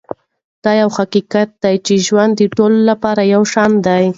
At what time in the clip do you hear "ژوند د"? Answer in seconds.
2.05-2.41